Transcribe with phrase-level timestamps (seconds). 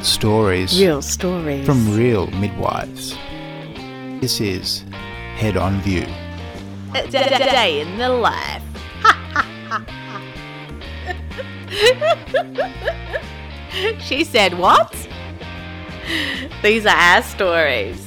[0.00, 1.66] real stories Real stories.
[1.66, 3.18] from real midwives.
[4.22, 4.82] This is
[5.36, 6.06] Head on View.
[6.94, 8.62] A day, day in the life.
[14.00, 14.90] she said, What?
[16.62, 18.00] These are our stories.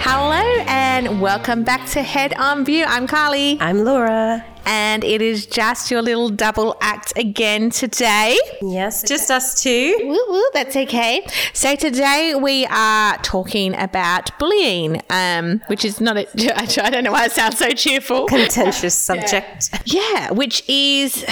[0.00, 2.86] Hello and welcome back to Head on View.
[2.88, 3.58] I'm Carly.
[3.60, 4.46] I'm Laura.
[4.66, 8.38] And it is just your little double act again today.
[8.62, 9.96] Yes, just us two.
[10.02, 11.26] Woo woo, that's okay.
[11.52, 16.26] So today we are talking about bullying, um, which is not a,
[16.84, 18.26] I don't know why it sounds so cheerful.
[18.26, 19.70] Contentious subject.
[19.84, 21.24] Yeah, which is,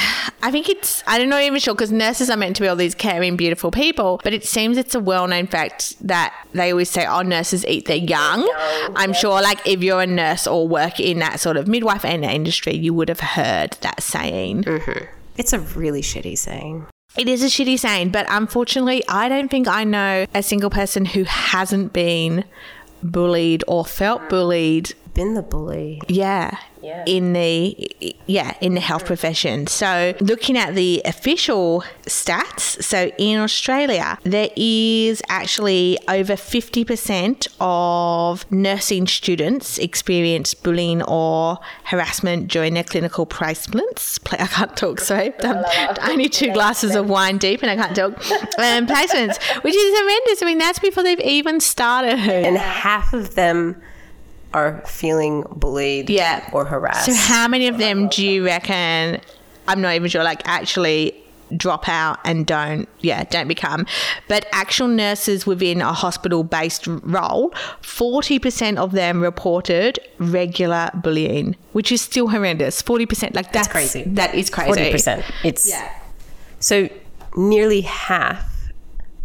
[0.42, 2.94] I think it's, I'm not even sure because nurses are meant to be all these
[2.94, 7.06] caring, beautiful people, but it seems it's a well known fact that they always say,
[7.06, 8.48] oh, nurses eat their young.
[8.96, 12.24] I'm sure, like, if you're a nurse or work in that sort of midwife and
[12.24, 14.64] industry, you would have heard that saying.
[14.64, 15.04] Mm-hmm.
[15.36, 16.86] It's a really shitty saying.
[17.16, 21.04] It is a shitty saying, but unfortunately, I don't think I know a single person
[21.04, 22.44] who hasn't been
[23.02, 24.94] bullied or felt bullied.
[25.18, 26.00] Been the bully.
[26.06, 26.56] Yeah.
[26.80, 27.02] Yeah.
[27.04, 29.66] In the yeah in the health profession.
[29.66, 37.48] So looking at the official stats, so in Australia there is actually over fifty percent
[37.58, 44.22] of nursing students experience bullying or harassment during their clinical placements.
[44.22, 45.32] Pla- I can't talk, sorry.
[45.42, 48.12] I'm only two glasses of wine deep and I can't talk.
[48.58, 50.42] Um, placements, which is horrendous.
[50.42, 52.18] I mean that's before they've even started.
[52.20, 53.82] And half of them
[54.54, 56.48] are feeling bullied Yeah.
[56.52, 57.06] or harassed.
[57.06, 59.20] So how many of them do you reckon?
[59.66, 60.24] I'm not even sure.
[60.24, 61.14] Like actually
[61.56, 63.86] drop out and don't yeah don't become
[64.28, 71.90] but actual nurses within a hospital based role 40% of them reported regular bullying which
[71.90, 74.02] is still horrendous 40% like that's, crazy.
[74.08, 75.24] that is crazy 40%.
[75.42, 75.90] It's yeah
[76.60, 76.88] so
[77.34, 78.70] nearly half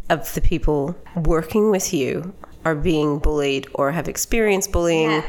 [0.10, 0.96] of the people
[1.26, 2.34] working with you
[2.66, 5.24] are being bullied or have experienced bullying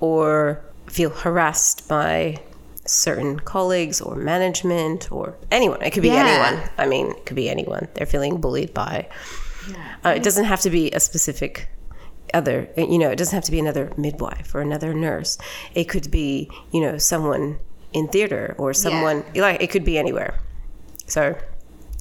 [0.00, 2.38] or feel harassed by
[2.84, 5.80] certain colleagues or management or anyone.
[5.82, 6.24] It could be Yeah.
[6.26, 6.68] anyone.
[6.76, 7.88] I mean, it could be anyone.
[7.94, 9.06] They're feeling bullied by.
[10.04, 11.68] Uh, it doesn't have to be a specific
[12.34, 15.38] other, you know, it doesn't have to be another midwife or another nurse.
[15.74, 17.58] It could be, you know, someone
[17.92, 20.40] in theater or someone, like, it could be anywhere.
[21.06, 21.36] So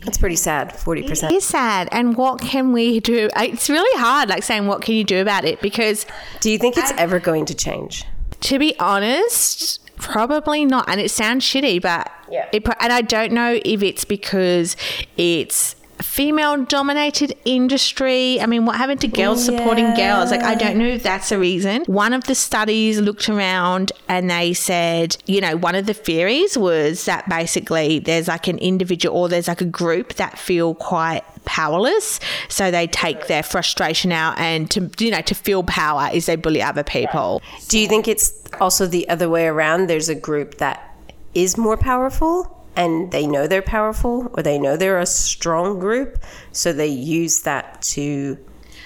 [0.08, 1.30] it's pretty sad, 40%.
[1.30, 4.96] it is sad and what can we do it's really hard like saying what can
[4.96, 6.06] you do about it because
[6.40, 8.04] Do you think it's ever going to change?
[8.42, 10.90] To be honest, probably not.
[10.90, 12.48] And it sounds shitty, but Yeah.
[12.52, 14.76] it, and I don't know if it's because
[15.16, 18.40] it's female dominated industry.
[18.42, 20.32] I mean, what happened to girls supporting girls?
[20.32, 21.84] Like, I don't know if that's a reason.
[21.86, 26.58] One of the studies looked around and they said, you know, one of the theories
[26.58, 31.24] was that basically there's like an individual or there's like a group that feel quite
[31.44, 32.20] powerless
[32.50, 36.36] so they take their frustration out and to you know to feel power is they
[36.36, 39.88] bully other people Do you think it's also the other way around?
[39.88, 40.96] There's a group that
[41.34, 46.18] is more powerful and they know they're powerful or they know they're a strong group,
[46.52, 48.38] so they use that to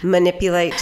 [0.03, 0.73] manipulate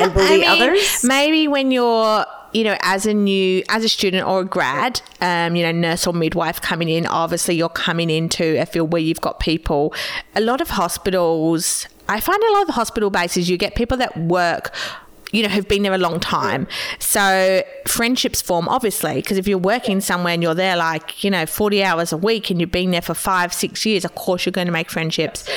[0.00, 1.04] and bully I mean, others?
[1.04, 5.56] Maybe when you're, you know, as a new, as a student or a grad, um,
[5.56, 9.20] you know, nurse or midwife coming in, obviously you're coming into a field where you've
[9.20, 9.94] got people.
[10.34, 14.16] A lot of hospitals, I find a lot of hospital bases, you get people that
[14.16, 14.74] work.
[15.32, 16.66] You know, have been there a long time.
[16.98, 21.44] So friendships form, obviously, because if you're working somewhere and you're there like, you know,
[21.46, 24.52] 40 hours a week and you've been there for five, six years, of course you're
[24.52, 25.48] going to make friendships.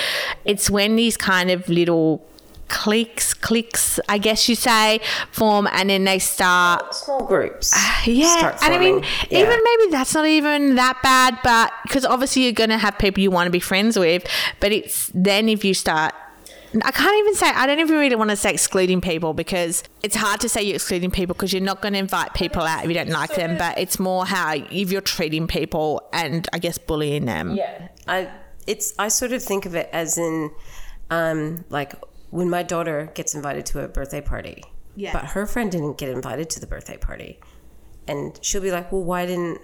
[0.45, 2.25] It's when these kind of little
[2.71, 6.95] cliques, clicks, I guess you say, form, and then they start.
[6.95, 7.73] Small groups.
[8.03, 9.03] Yeah, start and I mean.
[9.29, 9.41] Yeah.
[9.41, 13.21] even maybe that's not even that bad, but because obviously you're going to have people
[13.21, 14.25] you want to be friends with,
[14.59, 16.15] but it's then if you start.
[16.83, 20.15] I can't even say, I don't even really want to say excluding people because it's
[20.15, 22.87] hard to say you're excluding people because you're not going to invite people out if
[22.87, 26.77] you don't like them, but it's more how if you're treating people and I guess
[26.77, 27.55] bullying them.
[27.55, 28.29] Yeah, I
[28.67, 30.51] it's I sort of think of it as in,
[31.09, 31.93] um, like
[32.29, 34.63] when my daughter gets invited to a birthday party,
[34.95, 35.11] Yeah.
[35.13, 37.39] but her friend didn't get invited to the birthday party,
[38.07, 39.59] and she'll be like, "Well, why didn't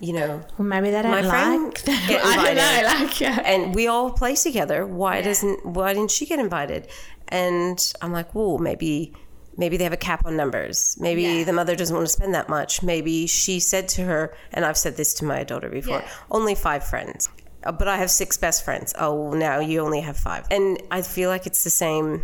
[0.00, 1.84] you know?" Well, maybe they don't like.
[2.08, 3.40] get I don't know, like, yeah.
[3.44, 4.86] And we all play together.
[4.86, 6.88] Why doesn't why didn't she get invited?
[7.28, 9.12] And I'm like, well, maybe
[9.56, 10.96] maybe they have a cap on numbers.
[11.00, 12.82] Maybe the mother doesn't want to spend that much.
[12.82, 16.84] Maybe she said to her, and I've said this to my daughter before, only five
[16.84, 17.28] friends.
[17.64, 18.94] Uh, But I have six best friends.
[18.98, 20.46] Oh, now you only have five.
[20.50, 22.22] And I feel like it's the same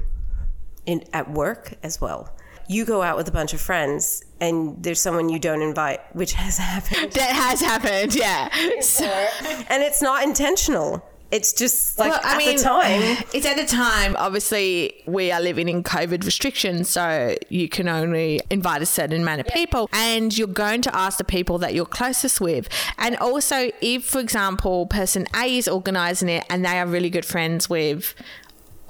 [0.86, 2.30] in at work as well.
[2.68, 6.32] You go out with a bunch of friends and there's someone you don't invite, which
[6.34, 8.48] has happened, That has happened, yeah.
[8.80, 11.04] So, and it's not intentional.
[11.30, 13.24] It's just like Well, I at mean, the time.
[13.34, 14.14] It's at the time.
[14.16, 19.40] Obviously, we are living in COVID restrictions, so you can only invite a certain amount
[19.40, 22.68] of people, and you're going to ask the people that you're closest with.
[22.98, 27.24] And also, if, for example, person A is organising it and they are really good
[27.24, 28.14] friends with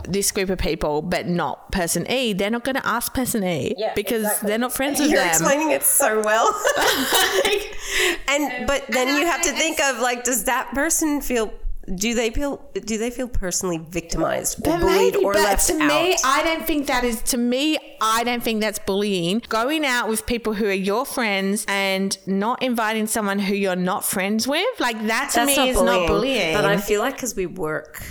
[0.05, 3.75] this group of people, but not person E, they're not going to ask person E
[3.95, 5.29] because they're not friends with You're them.
[5.29, 6.49] explaining it so well.
[8.29, 11.53] and but then you have to think of like, does that person feel?
[11.97, 12.67] Do they feel?
[12.73, 15.87] Do they feel personally victimized or But bullied maybe, or but left to out?
[15.87, 17.21] me, I don't think that is.
[17.25, 19.43] To me, I don't think that's bullying.
[19.51, 24.03] Going out with people who are your friends and not inviting someone who you're not
[24.03, 26.55] friends with, like that to me is not bullying.
[26.55, 28.03] But I feel like because we work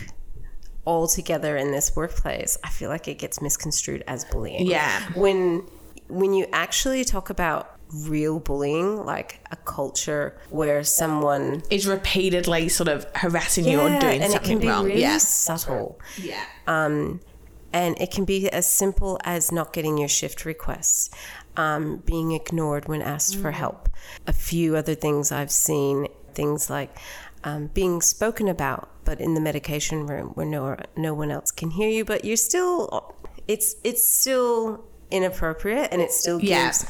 [0.86, 4.68] all together in this workplace, I feel like it gets misconstrued as bullying.
[4.68, 5.02] Yeah.
[5.14, 5.68] When
[6.08, 12.90] when you actually talk about real bullying, like a culture where someone is repeatedly sort
[12.90, 14.86] of harassing you or doing and it something can be wrong.
[14.86, 15.18] really yeah.
[15.18, 16.00] subtle.
[16.18, 16.44] Yeah.
[16.68, 17.22] Um,
[17.72, 21.10] and it can be as simple as not getting your shift requests,
[21.58, 23.90] um, being ignored when asked for help.
[24.28, 26.96] A few other things I've seen, things like
[27.44, 31.72] um, being spoken about, but in the medication room where no no one else can
[31.72, 33.14] hear you, but you're still
[33.48, 36.66] it's it's still inappropriate, and it still Yeah.
[36.68, 36.86] gives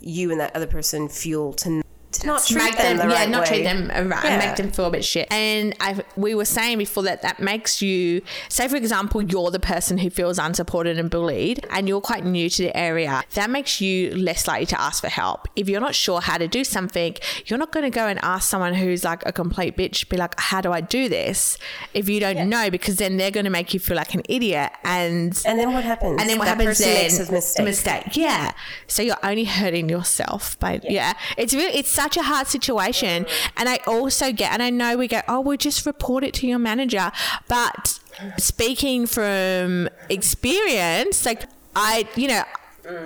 [0.00, 1.82] you and that other person fuel to
[2.12, 3.46] to not treat them, them, the yeah, right not way.
[3.46, 4.38] treat them right, Yeah.
[4.38, 5.28] make them feel a bit shit.
[5.30, 9.60] And I, we were saying before that that makes you, say for example, you're the
[9.60, 13.22] person who feels unsupported and bullied, and you're quite new to the area.
[13.34, 15.46] That makes you less likely to ask for help.
[15.54, 17.14] If you're not sure how to do something,
[17.46, 20.34] you're not going to go and ask someone who's like a complete bitch, be like,
[20.40, 21.58] "How do I do this?"
[21.94, 24.72] If you don't know, because then they're going to make you feel like an idiot,
[24.84, 26.20] and And then what happens?
[26.20, 27.02] and then what that happens then?
[27.02, 27.64] makes a mistake.
[27.64, 28.16] mistake.
[28.16, 28.52] Yeah.
[28.88, 31.12] So you're only hurting yourself by yeah.
[31.36, 33.26] It's really it's such a hard situation.
[33.56, 36.46] And I also get and I know we go, oh, we'll just report it to
[36.46, 37.12] your manager.
[37.46, 38.00] But
[38.38, 41.42] speaking from experience, like
[41.76, 42.42] I, you know,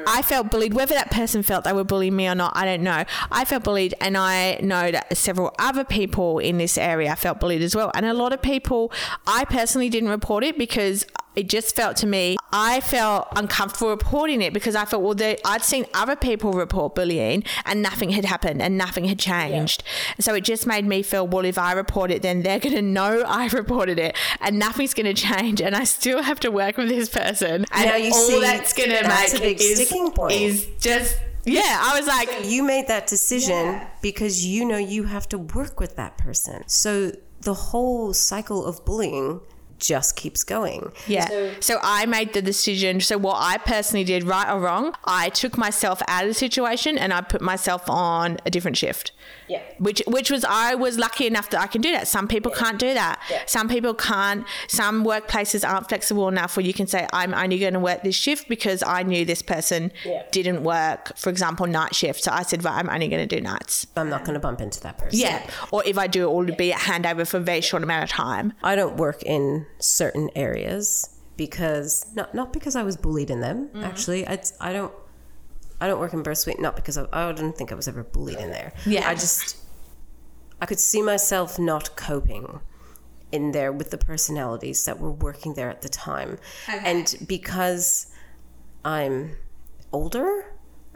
[0.06, 0.74] I felt bullied.
[0.74, 3.04] Whether that person felt they were bullying me or not, I don't know.
[3.30, 7.60] I felt bullied, and I know that several other people in this area felt bullied
[7.60, 7.90] as well.
[7.94, 8.92] And a lot of people,
[9.26, 11.04] I personally didn't report it because
[11.36, 15.38] it just felt to me, I felt uncomfortable reporting it because I felt, well, they,
[15.44, 19.82] I'd seen other people report bullying and nothing had happened and nothing had changed.
[20.20, 22.82] So it just made me feel, well, if I report it, then they're going to
[22.82, 25.60] know I reported it and nothing's going to change.
[25.60, 27.64] And I still have to work with this person.
[27.72, 30.32] And Now you all see, that's going to that's make is, sticking point.
[30.34, 35.28] is just, yeah, I was like, you made that decision because you know you have
[35.30, 36.62] to work with that person.
[36.68, 39.40] So the whole cycle of bullying
[39.78, 40.92] just keeps going.
[41.06, 41.52] Yeah.
[41.60, 43.00] So, I made the decision.
[43.00, 46.98] So what I personally did, right or wrong, I took myself out of the situation
[46.98, 49.12] and I put myself on a different shift.
[49.48, 49.62] Yeah.
[49.78, 52.08] Which which was I was lucky enough that I can do that.
[52.08, 53.20] Some people can't do that.
[53.46, 54.46] Some people can't.
[54.68, 58.14] Some workplaces aren't flexible enough where you can say I'm only going to work this
[58.14, 60.22] shift because I knew this person Yeah.
[60.32, 61.16] didn't work.
[61.16, 62.22] For example, night shift.
[62.24, 63.86] So I said, right, I'm only going to do nights.
[63.96, 65.18] I'm not going to bump into that person.
[65.20, 65.46] Yeah.
[65.70, 68.10] Or if I do, it will be a handover for a very short amount of
[68.10, 68.52] time.
[68.62, 73.68] I don't work in certain areas because not not because I was bullied in them.
[73.68, 73.84] Mm-hmm.
[73.84, 74.92] Actually, I I don't
[75.80, 78.02] I don't work in birth suite not because I, I don't think I was ever
[78.04, 78.72] bullied in there.
[78.86, 79.08] Yeah.
[79.08, 79.56] I just
[80.60, 82.60] I could see myself not coping
[83.32, 86.38] in there with the personalities that were working there at the time,
[86.68, 88.06] and because
[88.84, 89.36] I'm
[89.92, 90.46] older,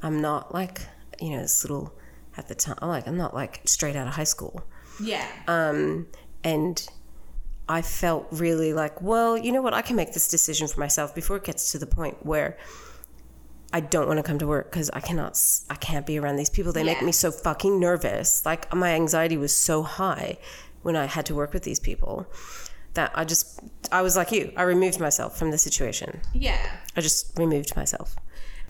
[0.03, 0.83] I'm not like
[1.21, 1.93] you know this little
[2.37, 2.77] at the time.
[2.81, 4.63] I'm like I'm not like straight out of high school
[5.01, 5.27] Yeah.
[5.49, 6.07] um,
[6.45, 6.87] and
[7.69, 9.75] I felt really like, well, you know what?
[9.75, 12.57] I can make this decision for myself before it gets to the point where
[13.73, 16.49] I don't want to come to work because I cannot, I can't be around these
[16.51, 16.73] people.
[16.73, 18.47] They make me so fucking nervous.
[18.47, 20.39] Like my anxiety was so high
[20.83, 22.27] when I had to work with these people
[22.95, 23.61] that I just,
[23.93, 24.53] I was like you.
[24.57, 26.21] I removed myself from the situation.
[26.33, 26.79] yeah.
[26.97, 28.17] I just removed myself.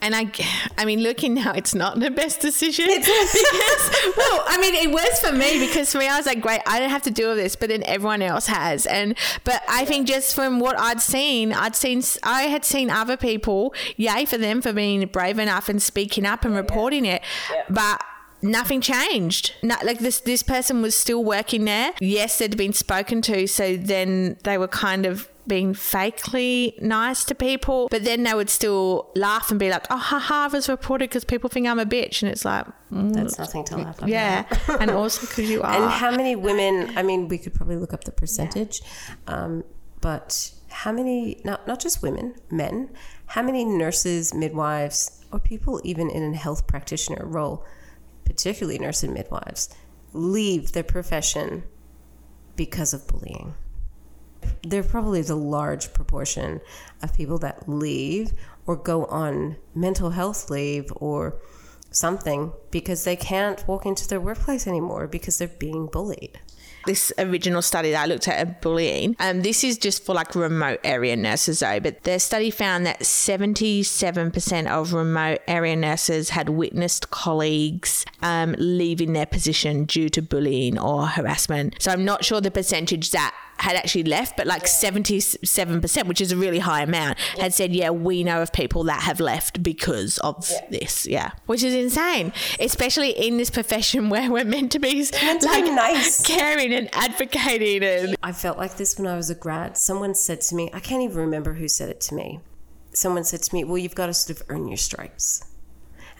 [0.00, 0.31] And I,
[0.76, 3.07] I mean, looking now, it's not the best decision because,
[4.17, 6.78] well, I mean, it was for me because for me, I was like, great, I
[6.78, 8.87] don't have to do all this, but then everyone else has.
[8.87, 13.17] And, but I think just from what I'd seen, I'd seen, I had seen other
[13.17, 17.23] people, yay for them for being brave enough and speaking up and reporting it.
[17.69, 18.02] But,
[18.40, 19.55] Nothing changed.
[19.64, 21.93] No, like this, this person was still working there.
[22.00, 27.35] Yes, they'd been spoken to, so then they were kind of being fakely nice to
[27.35, 31.09] people, but then they would still laugh and be like, "Oh, haha, I was reported
[31.11, 34.09] because people think I'm a bitch," and it's like, mm, That's nothing to laugh at.
[34.09, 34.45] yeah,
[34.81, 35.73] and also because you are.
[35.73, 36.97] And how many women?
[36.97, 38.81] I mean, we could probably look up the percentage,
[39.26, 39.64] um,
[40.00, 42.90] but how many not not just women, men,
[43.26, 47.64] how many nurses, midwives, or people even in a health practitioner role,
[48.25, 49.69] particularly nurse and midwives,
[50.12, 51.64] leave their profession
[52.57, 53.55] because of bullying?
[54.62, 56.61] There probably is a large proportion
[57.03, 58.33] of people that leave
[58.67, 61.37] or go on mental health leave or
[61.91, 66.38] something because they can't walk into their workplace anymore because they're being bullied
[66.88, 70.35] this original study that I looked at of bullying, um, this is just for like
[70.35, 76.49] remote area nurses though, but their study found that 77% of remote area nurses had
[76.49, 81.77] witnessed colleagues um, leaving their position due to bullying or harassment.
[81.79, 86.21] So I'm not sure the percentage that had actually left, but like seventy-seven percent, which
[86.21, 89.62] is a really high amount, had said, "Yeah, we know of people that have left
[89.62, 94.79] because of this." Yeah, which is insane, especially in this profession where we're meant to
[94.79, 94.88] be
[95.23, 96.25] Meant to be like nice.
[96.27, 99.77] caring and advocating and I felt like this when I was a grad.
[99.77, 102.41] Someone said to me, I can't even remember who said it to me.
[102.93, 105.45] Someone said to me, Well, you've got to sort of earn your stripes.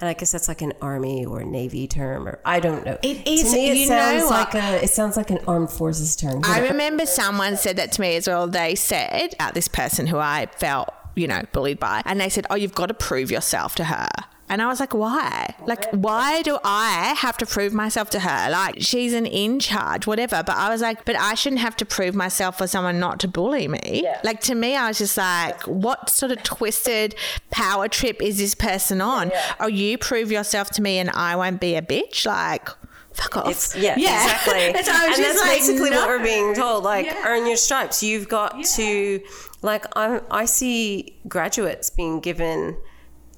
[0.01, 2.99] And I guess that's like an army or navy term, or I don't know.
[3.03, 4.55] It is- To me, it you know sounds what?
[4.55, 4.85] like a.
[4.85, 6.41] It sounds like an armed forces term.
[6.45, 8.47] I remember someone said that to me as well.
[8.47, 12.47] They said about this person who I felt, you know, bullied by, and they said,
[12.49, 14.09] "Oh, you've got to prove yourself to her."
[14.49, 15.55] And I was like, why?
[15.67, 18.51] Like, why do I have to prove myself to her?
[18.51, 20.43] Like, she's an in charge, whatever.
[20.45, 23.29] But I was like, but I shouldn't have to prove myself for someone not to
[23.29, 24.07] bully me.
[24.25, 27.15] Like, to me, I was just like, what sort of twisted
[27.51, 29.31] power trip is this person on?
[29.61, 32.25] Oh, you prove yourself to me and I won't be a bitch?
[32.25, 32.69] Like,
[33.13, 33.51] fuck off.
[33.51, 34.53] It's, yeah, exactly.
[34.73, 36.01] That's, and that's like, basically no.
[36.01, 36.85] what we're being told.
[36.85, 38.03] Like, earn your stripes.
[38.03, 39.21] You've got to,
[39.61, 42.79] like, I, I see graduates being given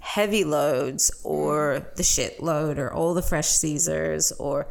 [0.00, 4.66] heavy loads or the shit load or all the fresh Caesars or,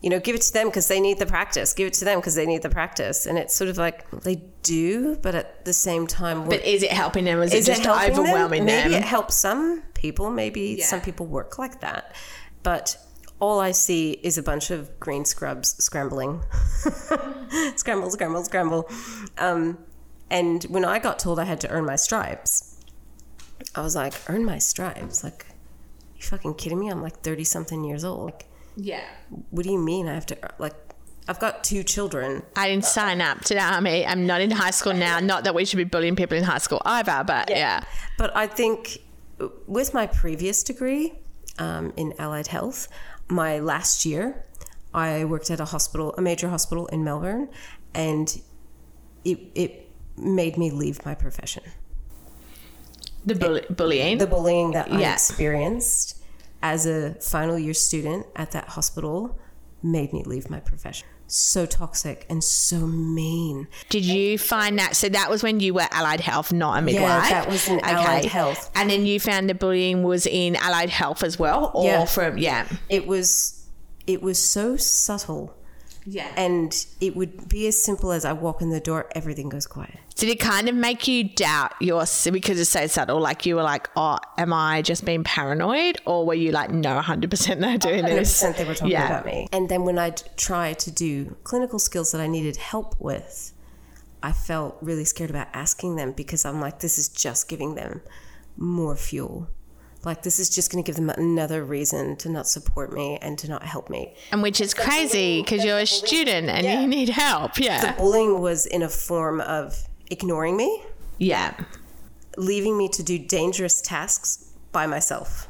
[0.00, 1.72] you know, give it to them because they need the practice.
[1.72, 3.24] Give it to them because they need the practice.
[3.24, 6.90] And it's sort of like they do, but at the same time, But is it
[6.90, 7.38] helping them?
[7.38, 7.92] Or is, is it just them?
[7.92, 8.90] overwhelming them?
[8.90, 10.30] Maybe it helps some people.
[10.30, 12.14] Maybe some people work like that.
[12.62, 12.96] But
[13.38, 16.42] all I see is a bunch of green scrubs scrambling.
[17.76, 18.88] scramble, scramble, scramble.
[19.38, 19.78] Um,
[20.30, 22.71] and when I got told I had to earn my stripes,
[23.74, 25.24] I was like, earn my stripes?
[25.24, 25.46] Like,
[26.16, 26.88] you fucking kidding me?
[26.90, 28.26] I'm like 30 something years old.
[28.26, 29.04] Like, yeah.
[29.50, 30.74] what do you mean I have to, like,
[31.28, 32.42] I've got two children.
[32.56, 34.04] I didn't sign up to the army.
[34.04, 35.20] I'm not in high school now.
[35.20, 37.84] Not that we should be bullying people in high school either, but yeah.
[38.18, 38.98] But I think
[39.66, 41.14] with my previous degree
[41.58, 42.88] um, in allied health,
[43.28, 44.44] my last year,
[44.92, 47.48] I worked at a hospital, a major hospital in Melbourne,
[47.94, 48.40] and
[49.24, 51.62] it, it made me leave my profession.
[53.24, 54.18] The bully- bullying.
[54.18, 56.16] The bullying that I experienced
[56.62, 59.38] as a final year student at that hospital
[59.82, 61.08] made me leave my profession.
[61.26, 63.66] So toxic and so mean.
[63.88, 64.94] Did you find that?
[64.96, 67.30] So that was when you were allied health, not a midwife.
[67.30, 68.70] that was in allied health.
[68.74, 72.04] And then you found the bullying was in allied health as well, or Yeah.
[72.04, 73.66] from yeah, It was
[74.06, 75.54] it was so subtle
[76.04, 76.32] yeah.
[76.36, 79.98] and it would be as simple as I walk in the door, everything goes quiet.
[80.16, 83.18] Did it kind of make you doubt your because it's so subtle?
[83.20, 87.00] Like you were like, oh, am I just being paranoid, or were you like, no,
[87.00, 88.42] hundred percent they're doing this?
[88.42, 89.06] 100% they were talking Yeah.
[89.06, 89.48] about me.
[89.52, 93.52] And then when I'd try to do clinical skills that I needed help with,
[94.22, 98.02] I felt really scared about asking them because I'm like, this is just giving them
[98.56, 99.48] more fuel.
[100.04, 103.38] Like, this is just going to give them another reason to not support me and
[103.38, 104.14] to not help me.
[104.32, 107.58] And which is crazy because you're a student and you need help.
[107.58, 107.94] Yeah.
[107.96, 109.76] Bullying was in a form of
[110.10, 110.82] ignoring me,
[111.18, 111.54] Yeah.
[112.36, 115.48] leaving me to do dangerous tasks by myself,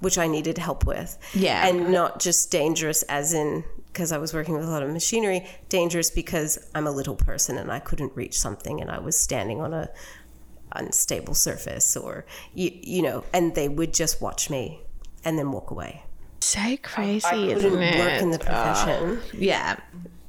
[0.00, 1.18] which I needed help with.
[1.34, 1.66] Yeah.
[1.66, 5.44] And not just dangerous as in because I was working with a lot of machinery,
[5.68, 9.60] dangerous because I'm a little person and I couldn't reach something and I was standing
[9.60, 9.90] on a
[10.74, 12.24] unstable surface or
[12.54, 14.80] you, you know, and they would just watch me
[15.24, 16.02] and then walk away.
[16.40, 17.98] So crazy, I isn't couldn't it?
[17.98, 19.76] work in the profession uh, yeah.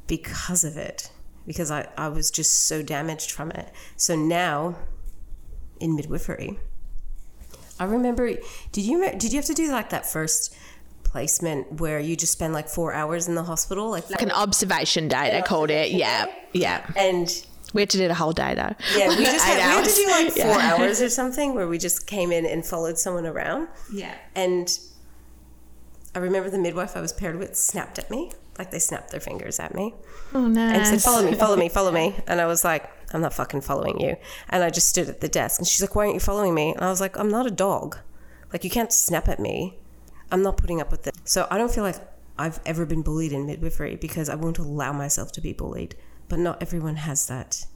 [0.08, 1.10] because of it
[1.48, 4.76] because I, I was just so damaged from it so now
[5.80, 6.58] in midwifery
[7.80, 8.32] i remember
[8.72, 10.56] did you did you have to do like that first
[11.14, 15.08] placement where you just spend like four hours in the hospital like, Like an observation
[15.08, 15.92] day, they called it.
[15.92, 16.26] Yeah.
[16.54, 16.90] Yeah.
[16.98, 18.75] and We had to do the whole day though.
[18.98, 20.75] yeah we just had, Eight we had to do like four Yeah.
[20.80, 24.15] hours or something where we just came in and followed someone around Yeah.
[24.36, 24.70] and
[26.15, 29.20] i remember the midwife i was paired with snapped at me like they snapped their
[29.20, 29.94] fingers at me
[30.36, 30.75] Oh, nice.
[30.77, 33.62] and said, "Follow me, follow me, follow me." And I was like, "I'm not fucking
[33.62, 34.15] following you."
[34.50, 36.72] And I just stood at the desk, and she's like, "Why aren't you following me?"
[36.74, 37.98] And I was like, "I'm not a dog.
[38.51, 39.77] Like you can't snap at me.
[40.32, 41.98] I'm not putting up with it." So I don't feel like
[42.38, 45.96] I've ever been bullied in midwifery because I won't allow myself to be bullied.
[46.34, 47.68] But not everyone has that,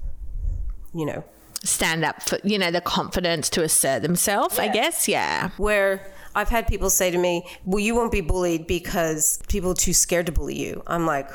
[0.92, 1.24] you know.
[1.64, 4.58] stand up for you know the confidence to assert themselves.
[4.58, 5.52] I guess, yeah.
[5.58, 9.82] where I've had people say to me, "Well, you won't be bullied because people are
[9.86, 11.30] too scared to bully you." I'm like,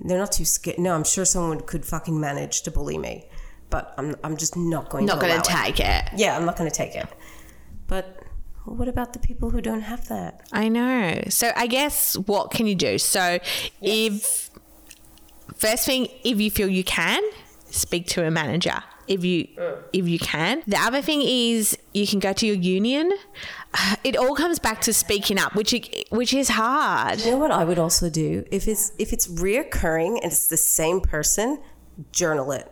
[0.00, 0.78] they're not too scared.
[0.78, 3.26] No, I'm sure someone could fucking manage to bully me,
[3.68, 5.64] but I'm I'm just not going Not to going to it.
[5.64, 6.02] take it.
[6.16, 7.08] Yeah, I'm not going to take it.
[7.88, 8.22] But
[8.64, 10.48] what about the people who don't have that?
[10.50, 11.22] I know.
[11.28, 12.96] So I guess what can you do?
[12.98, 13.38] So
[13.82, 14.45] if
[15.56, 17.22] first thing, if you feel you can,
[17.70, 18.82] speak to a manager.
[19.08, 19.46] If you
[19.92, 20.62] if you can.
[20.66, 23.12] The other thing is you can go to your union.
[24.02, 25.72] It all comes back to speaking up, which
[26.10, 27.20] which is hard.
[27.20, 30.56] You know what I would also do if it's if it's reoccurring and it's the
[30.56, 31.60] same person,
[32.10, 32.66] journal it.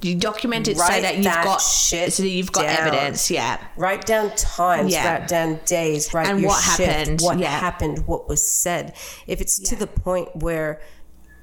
[0.00, 2.88] You document it so Write that you've that got shit so that you've got down.
[2.88, 3.30] evidence.
[3.30, 3.58] Yeah.
[3.76, 5.06] Write down times, Yeah.
[5.18, 7.58] write down days, write And what shift, happened, what yeah.
[7.58, 8.94] happened, what was said.
[9.26, 10.80] If it's to the point where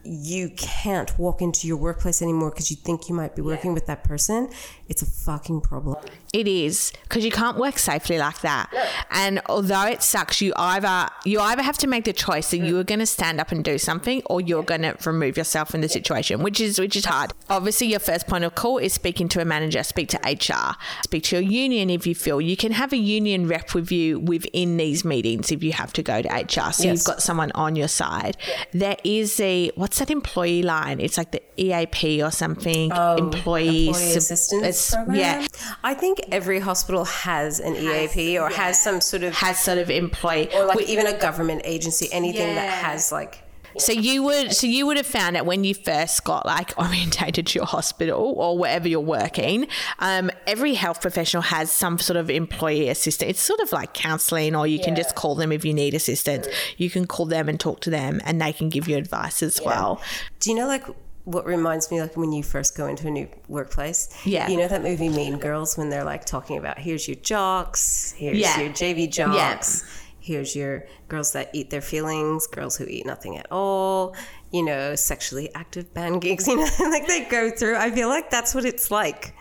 [0.04, 3.86] you can't walk into your workplace anymore because you think you might be working with
[3.88, 4.50] that person,
[4.92, 5.96] it's a fucking problem.
[6.34, 8.70] It is because you can't work safely like that.
[9.10, 12.78] And although it sucks, you either you either have to make the choice that you
[12.78, 15.82] are going to stand up and do something, or you're going to remove yourself from
[15.82, 17.32] the situation, which is which is hard.
[17.50, 21.24] Obviously, your first point of call is speaking to a manager, speak to HR, speak
[21.24, 24.78] to your union if you feel you can have a union rep with you within
[24.78, 26.72] these meetings if you have to go to HR.
[26.74, 26.86] So Yes.
[26.86, 28.36] you've got someone on your side.
[28.74, 31.00] There is a what's that employee line?
[31.00, 32.92] It's like the EAP or something.
[32.94, 35.16] Oh, employee, Employee sub- assistance program.
[35.16, 35.48] Yeah,
[35.84, 39.90] I think every hospital has an EAP or has some sort of has sort of
[39.90, 43.44] employee or like even a government agency, anything that has like
[43.78, 47.48] So you would so you would have found that when you first got like orientated
[47.48, 49.68] to your hospital or wherever you're working,
[50.00, 53.32] um, every health professional has some sort of employee assistant.
[53.32, 56.48] It's sort of like counselling, or you can just call them if you need assistance.
[56.78, 59.62] You can call them and talk to them, and they can give you advice as
[59.62, 60.02] well.
[60.40, 60.86] Do you know like
[61.26, 64.10] what reminds me like when you first go into a new workplace?
[64.26, 64.48] Yeah.
[64.48, 68.38] You know that movie Mean Girls when they're like talking about here's your jocks, here's
[68.40, 68.60] Yeah.
[68.62, 69.84] your JV jocks,
[70.20, 74.16] here's your girls that eat their feelings, girls who eat nothing at all,
[74.52, 77.76] you know, sexually active band gigs, you know, like they go through.
[77.78, 79.36] I feel like that's what it's like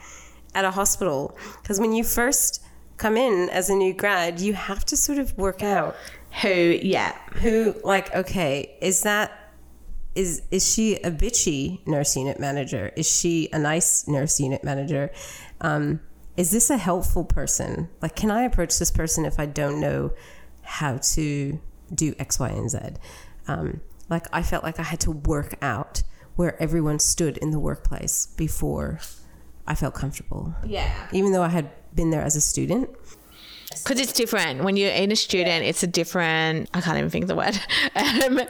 [0.54, 2.62] at a hospital because when you first
[2.98, 5.96] come in as a new grad, you have to sort of work out
[6.42, 6.48] Who,
[6.82, 9.32] yeah, who like okay is that
[10.14, 12.92] is is she a bitchy nurse unit manager?
[12.96, 15.10] Is she a nice nurse unit manager?
[15.60, 16.00] Um,
[16.36, 17.88] is this a helpful person?
[18.02, 20.12] Like can i approach this person if i don't know
[20.62, 21.60] how to
[21.94, 22.78] do x y and z?
[23.46, 26.02] Um, like i felt like i had to work out
[26.36, 29.00] where everyone stood in the workplace before
[29.66, 30.54] i felt comfortable.
[30.66, 30.90] Yeah.
[31.12, 32.88] even though i had been there as a student
[33.70, 34.64] Because it's different.
[34.64, 36.68] When you're in a student, it's a different.
[36.74, 37.58] I can't even think of the word.
[37.92, 38.40] Um,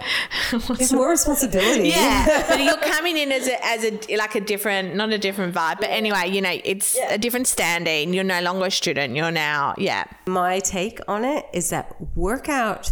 [0.53, 4.95] it's more responsibility Yeah, but you're coming in as a as a like a different,
[4.95, 8.13] not a different vibe, but anyway, you know, it's a different standing.
[8.13, 9.17] You're no longer a student.
[9.17, 12.91] You're now, yeah, my take on it is that work out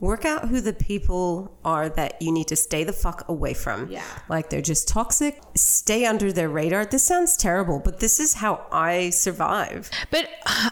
[0.00, 3.90] work out who the people are that you need to stay the fuck away from
[3.90, 4.02] Yeah.
[4.28, 8.66] like they're just toxic stay under their radar this sounds terrible but this is how
[8.70, 10.28] i survive But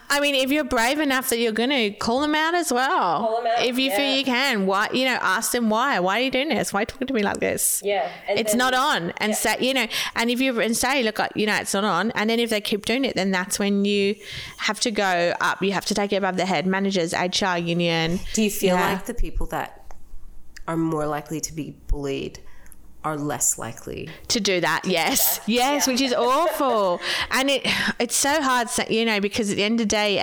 [0.09, 3.19] I mean, if you're brave enough that you're going to call them out as well,
[3.27, 5.99] Call them out, if you feel you can, why you know, ask them why.
[5.99, 6.71] Why are you doing this?
[6.71, 7.81] Why are you talking to me like this?
[7.83, 11.03] Yeah, and it's then- not on, and say you know, and if you and say,
[11.03, 13.31] look, uh, you know, it's not on, and then if they keep doing it, then
[13.31, 14.15] that's when you
[14.57, 15.61] have to go up.
[15.61, 16.65] You have to take it above the head.
[16.65, 18.19] Managers, HR, union.
[18.33, 18.93] do you feel Yeah.
[18.93, 19.93] like the people that
[20.67, 22.39] are more likely to be bullied
[23.03, 24.81] are less likely to do that.
[24.85, 26.99] Yes, yes, which is awful,
[27.31, 27.61] and it
[27.99, 30.17] it's so hard, you know, because at the end of the day,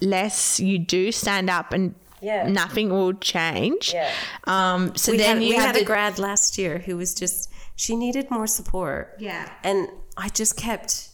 [0.00, 2.48] unless you do stand up and Yeah.
[2.48, 3.92] nothing will change.
[3.94, 4.10] Yeah.
[4.44, 4.94] Um.
[4.96, 7.50] So we then had, you we had the, a grad last year who was just
[7.76, 9.48] she needed more support Yeah.
[9.62, 11.10] and i just kept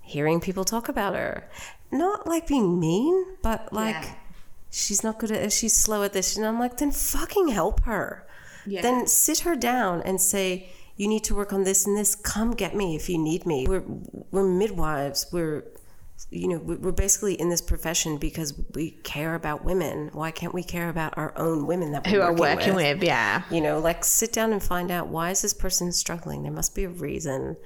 [0.00, 1.44] hearing people talk about her
[1.92, 4.14] not like being mean but like Yeah.
[4.70, 6.36] She's not good at she's slow at this.
[6.36, 8.26] And i'm like then fucking help her.
[8.66, 8.82] Yeah.
[8.82, 12.14] then sit her down and say you need to work on this and this.
[12.14, 13.66] Come get me if you need me.
[13.66, 13.84] We're
[14.30, 15.26] we're midwives.
[15.32, 15.64] We're
[16.28, 20.10] you know we- we're basically in this profession because we care about women.
[20.12, 23.02] Why can't we care about our own women that we're who are working with.
[23.02, 23.42] Yeah.
[23.50, 26.42] you know like sit down and find out why is this person struggling?
[26.42, 27.56] There must be a reason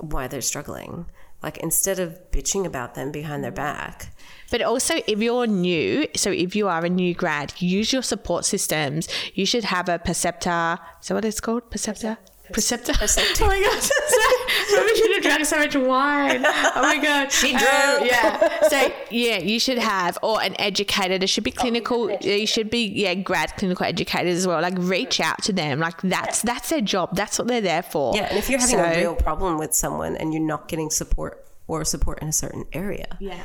[0.00, 1.06] why they're struggling.
[1.42, 4.13] Like instead of bitching about them behind their back
[4.54, 8.44] But also, if you're new, so if you are a new grad, use your support
[8.44, 9.08] systems.
[9.34, 10.78] You should have a preceptor.
[11.00, 11.68] So what it's called?
[11.70, 12.18] Preceptor.
[12.52, 12.92] Preceptor.
[13.42, 13.82] Oh my god!
[14.86, 16.44] We should have drunk so much wine.
[16.46, 17.32] Oh my god!
[17.32, 18.02] She drunk.
[18.02, 18.68] Um, yeah.
[18.68, 21.18] So yeah, you should have or an educator.
[21.18, 22.12] There should be oh, clinical.
[22.20, 24.62] You should be yeah grad clinical educators as well.
[24.62, 25.80] Like reach out to them.
[25.80, 27.16] Like that's that's their job.
[27.16, 28.14] That's what they're there for.
[28.14, 30.90] Yeah, and if you're having So- a real problem with someone and you're not getting
[30.90, 33.40] support or support in a certain area, Yeah.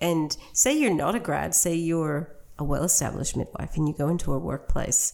[0.00, 4.32] And say you're not a grad, say you're a well-established midwife, and you go into
[4.32, 5.12] a workplace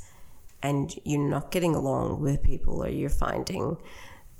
[0.62, 3.76] and you're not getting along with people, or you're finding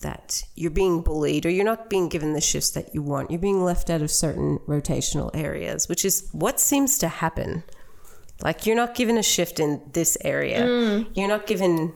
[0.00, 3.40] that you're being bullied, or you're not being given the shifts that you want, you're
[3.40, 7.64] being left out of certain rotational areas, which is what seems to happen.
[8.42, 10.62] Like you're not given a shift in this area.
[10.62, 11.08] Mm.
[11.14, 11.92] You're not given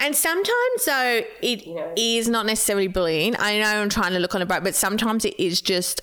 [0.00, 3.34] And sometimes, though, it is not necessarily bullying.
[3.38, 6.00] I know I'm trying to look on a bright, but sometimes it is just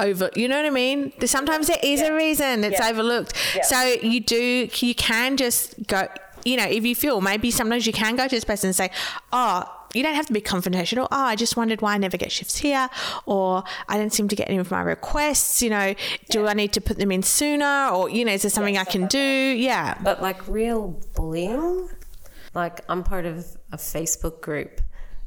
[0.00, 0.30] over.
[0.34, 1.12] You know what I mean?
[1.18, 3.36] There's- Sometimes there is a reason it's overlooked.
[3.64, 6.08] So you do, you can just go.
[6.44, 8.90] You know, if you feel maybe sometimes you can go to this person and say,
[9.32, 11.08] "Oh." You don't have to be confrontational.
[11.10, 12.88] Oh, I just wondered why I never get shifts here,
[13.26, 15.60] or I didn't seem to get any of my requests.
[15.62, 15.94] You know,
[16.28, 18.84] do I need to put them in sooner, or you know, is there something I
[18.84, 19.18] can do?
[19.18, 21.88] Yeah, But like real bullying,
[22.54, 24.80] like I'm part of a Facebook group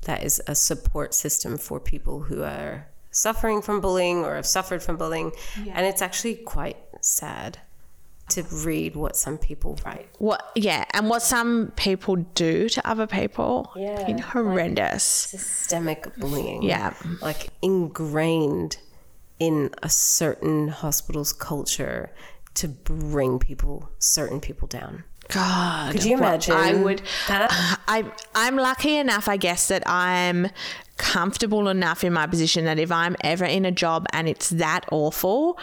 [0.04, 4.84] that is a support system for people who are suffering from bullying or have suffered
[4.84, 5.32] from bullying.
[5.74, 7.60] And it's actually quite sad
[8.30, 10.08] to read what some people write.
[10.18, 16.64] what yeah and what some people do to other people Yeah, know, horrendous Systemic bullying.
[16.64, 16.94] Yeah.
[17.22, 18.78] Like ingrained
[19.40, 22.12] in a certain hospital's culture
[22.56, 25.04] to bring people, certain people down.
[25.30, 27.48] god Could you imagine i would that?
[27.88, 28.04] I,
[28.36, 30.48] i'm lucky enough i guess that i'm
[31.04, 34.86] comfortable enough in my position that if i'm ever in a job and it's that
[34.90, 35.58] awful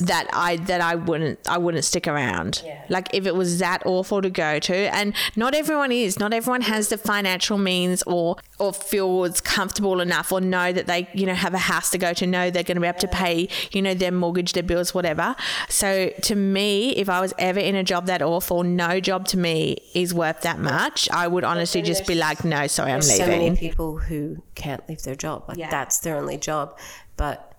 [0.00, 2.62] that i that i wouldn't i wouldn't stick around.
[2.88, 6.60] Like if it was that awful to go to and not everyone is not everyone
[6.60, 11.34] has the financial means or or feels comfortable enough or know that they you know
[11.34, 13.80] have a house to go to know they're going to be able to pay you
[13.82, 15.34] know their mortgage their bills whatever.
[15.68, 19.38] So to me if i was ever in a job that awful no job to
[19.38, 21.08] me is worth that much.
[21.10, 23.16] I would honestly just be like no sorry i'm leaving.
[23.16, 25.44] so many people who can't leave their job.
[25.48, 25.70] Like Yeah.
[25.70, 26.78] that's their only job.
[27.16, 27.54] But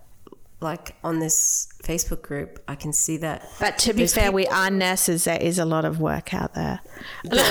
[0.62, 3.48] like on this Facebook group, I can see that.
[3.60, 6.80] but to be fair we are nurses there is a lot of work out there
[7.26, 7.43] like,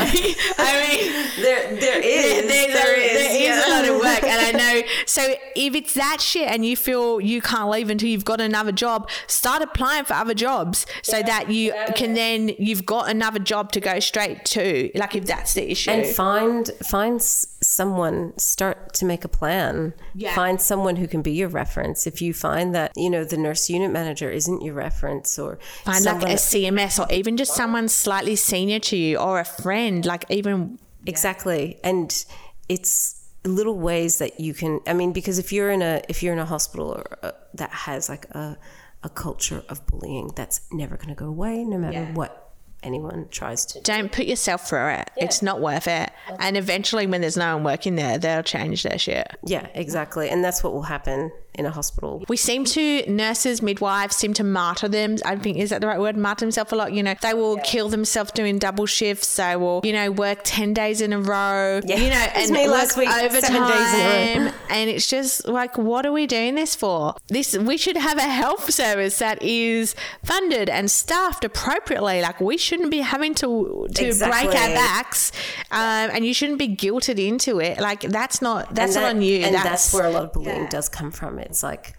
[0.59, 3.69] i mean there, there is, there's a, there is, there is yeah.
[3.69, 5.23] a lot of work and i know so
[5.55, 9.09] if it's that shit and you feel you can't leave until you've got another job
[9.27, 13.81] start applying for other jobs so that you can then you've got another job to
[13.81, 19.25] go straight to like if that's the issue and find find someone start to make
[19.25, 20.35] a plan Yeah.
[20.35, 23.69] find someone who can be your reference if you find that you know the nurse
[23.71, 28.37] unit manager isn't your reference or find like a cms or even just someone slightly
[28.37, 31.79] senior to you or a friend like even Exactly.
[31.83, 32.25] And
[32.69, 36.33] it's little ways that you can I mean because if you're in a if you're
[36.33, 38.57] in a hospital or uh that has like a
[39.03, 42.42] a culture of bullying that's never going to go away no matter what
[42.83, 47.21] anyone tries to don't put yourself through it it's not worth it and eventually when
[47.21, 50.29] there's no one working there they'll change their shit Yeah, exactly.
[50.31, 52.25] And that's what will happen in a hospital.
[52.29, 55.17] We seem to nurses, midwives seem to martyr them.
[55.25, 56.17] I think is that the right word?
[56.17, 56.93] Martyr themselves a lot.
[56.95, 59.37] You know, they will kill themselves doing double shifts.
[59.37, 61.81] They will, you know, work ten days in a row.
[61.85, 61.97] Yeah.
[61.97, 63.69] You know, and me last week, overtime.
[63.69, 64.53] days in a row.
[64.71, 67.15] And it's just like, what are we doing this for?
[67.29, 72.23] This we should have a health service that is funded and staffed appropriately.
[72.23, 75.31] Like we shouldn't be having to to break our backs,
[75.71, 77.79] um, and you shouldn't be guilted into it.
[77.79, 79.41] Like that's not that's and not on you.
[79.41, 81.39] And that's, where a lot of bullying does come from.
[81.39, 81.95] It's like,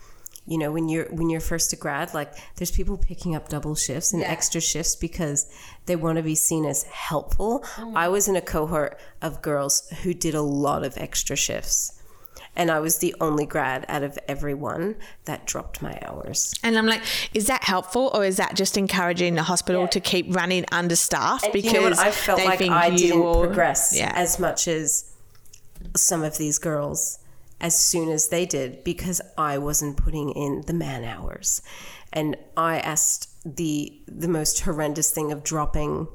[0.48, 3.76] you know, when you're when you're first a grad, like there's people picking up double
[3.76, 5.48] shifts and extra shifts because
[5.86, 7.64] they want to be seen as helpful.
[7.94, 12.00] I was in a cohort of girls who did a lot of extra shifts.
[12.56, 16.54] And I was the only grad out of everyone that dropped my hours.
[16.64, 17.02] And I'm like,
[17.34, 21.54] is that helpful or is that just encouraging the hospital to keep running understaffed And
[21.54, 21.96] because you know?
[21.98, 24.12] I felt they like think I didn't will progress Yeah.
[24.16, 25.12] as much as
[25.96, 27.20] some of these girls
[27.60, 31.62] as soon as they did because I wasn't putting in the man hours.
[32.12, 36.08] And I asked the the most horrendous thing of dropping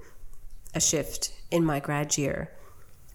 [0.74, 2.52] a shift in my grad year.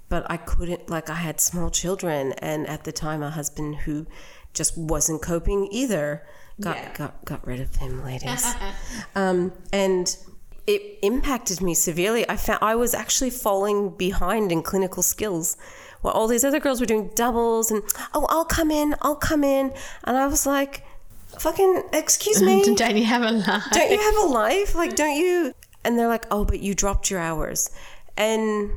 [0.10, 4.06] But I couldn't like I had small children and at the time a husband who
[4.54, 6.24] just wasn't coping either.
[6.62, 8.46] Got got got rid of him, ladies.
[9.16, 10.16] um, and
[10.68, 12.30] it impacted me severely.
[12.30, 15.58] I found I was actually falling behind in clinical skills.
[16.02, 17.82] While all these other girls were doing doubles and
[18.14, 20.86] oh, I'll come in, I'll come in, and I was like,
[21.40, 23.64] "Fucking excuse me, Don't you have a life?
[23.72, 24.76] don't you have a life?
[24.76, 27.70] Like, don't you?" And they're like, "Oh, but you dropped your hours,"
[28.16, 28.70] and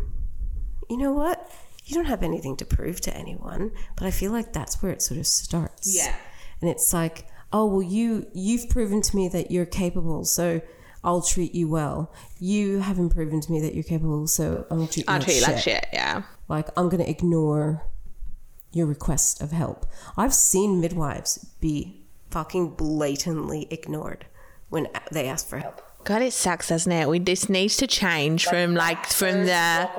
[0.88, 1.50] you know what?
[1.86, 3.70] you don't have anything to prove to anyone.
[3.96, 5.96] But I feel like that's where it sort of starts.
[5.96, 6.14] Yeah.
[6.60, 10.60] And it's like, oh well, you you've proven to me that you're capable, so
[11.04, 12.12] I'll treat you well.
[12.40, 15.34] You haven't proven to me that you're capable, so I'll treat you, I'll like, treat
[15.36, 15.48] you shit.
[15.48, 15.86] like shit.
[15.92, 16.22] Yeah.
[16.48, 17.84] Like I'm gonna ignore
[18.72, 19.86] your request of help.
[20.16, 24.26] I've seen midwives be fucking blatantly ignored
[24.68, 25.80] when they ask for help.
[26.06, 27.08] God, it sucks, doesn't it?
[27.08, 29.90] We this needs to change from like from the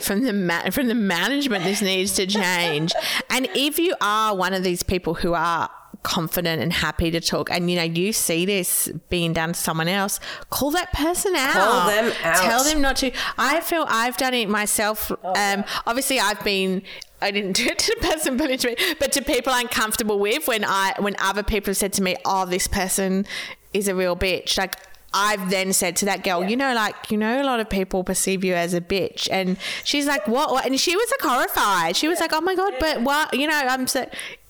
[0.00, 1.64] from the ma- from the management.
[1.64, 2.92] This needs to change.
[3.30, 5.68] and if you are one of these people who are
[6.04, 9.88] confident and happy to talk, and you know you see this being done to someone
[9.88, 11.54] else, call that person out.
[11.54, 12.36] Call them out.
[12.36, 13.10] Tell them not to.
[13.36, 15.10] I feel I've done it myself.
[15.24, 16.82] um, obviously, I've been.
[17.20, 20.46] I didn't do it to the person to me, but to people I'm comfortable with
[20.46, 23.26] when I when other people have said to me, "Oh, this person
[23.74, 24.76] is a real bitch," like.
[25.14, 28.04] I've then said to that girl, you know, like, you know, a lot of people
[28.04, 29.28] perceive you as a bitch.
[29.30, 30.50] And she's like, what?
[30.50, 30.66] what?
[30.66, 31.96] And she was like horrified.
[31.96, 33.32] She was like, oh my God, but what?
[33.32, 34.08] You know, I'm so,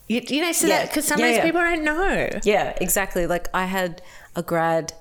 [0.09, 0.79] you, you know, so Yeah.
[0.81, 1.45] that, because Yeah, sometimes yeah.
[1.45, 2.29] people don't know.
[2.42, 3.27] Yeah, exactly.
[3.27, 4.03] Like I had
[4.35, 4.92] a grad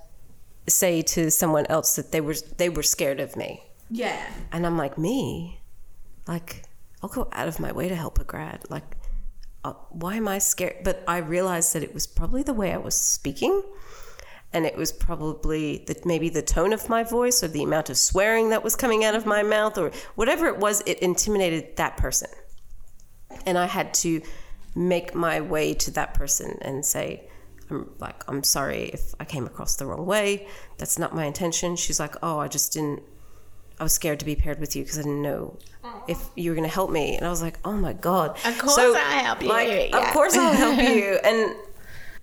[0.68, 3.62] say to someone else that they were they were scared of me.
[3.90, 4.20] Yeah.
[4.52, 5.60] And I'm like, me?
[6.28, 6.64] Like,
[7.04, 8.64] I'll go out of my way to help a grad.
[8.70, 8.98] Like,
[9.64, 10.78] uh, why am I scared?
[10.84, 13.62] But I realized that it was probably the way I was speaking.
[14.56, 17.98] And it was probably the, maybe the tone of my voice or the amount of
[17.98, 21.98] swearing that was coming out of my mouth or whatever it was, it intimidated that
[21.98, 22.30] person.
[23.46, 24.22] And I had to
[24.74, 27.30] make my way to that person and say,
[27.70, 30.48] I'm like, I'm sorry if I came across the wrong way.
[30.78, 31.76] That's not my intention.
[31.76, 33.04] She's like, oh, I just didn't
[33.80, 35.58] I was scared to be paired with you because I didn't know
[36.08, 37.18] if you were going to help me.
[37.18, 38.38] And I was like, oh my God.
[38.46, 39.98] Of course I'll help you, Like, yeah.
[39.98, 41.20] Of course I'll help you.
[41.26, 41.56] And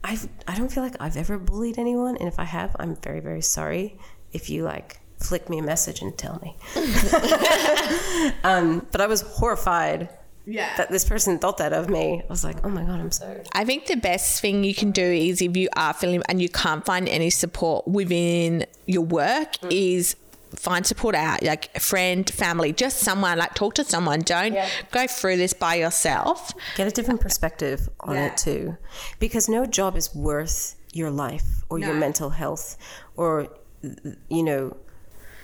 [0.04, 2.16] I I don't feel like I've ever bullied anyone.
[2.16, 3.98] And if I have, I'm very, very sorry
[4.32, 6.56] if you like flick me a message and tell me.
[8.44, 10.08] um, but I was horrified
[10.46, 10.74] Yeah.
[10.76, 12.22] that this person thought that of me.
[12.22, 13.42] I was like, oh my God, I'm sorry.
[13.52, 16.48] I think the best thing you can do is if you are feeling and you
[16.48, 19.68] can't find any support within your work Mm.
[19.70, 20.16] is
[20.56, 24.68] find support out like a friend family just someone like talk to someone don't Yeah.
[24.90, 28.26] go through this by yourself Get a different perspective on Yeah.
[28.26, 28.76] it too.
[29.18, 32.76] Because no job is worth your life or your mental health
[33.16, 33.48] or,
[34.28, 34.76] you know,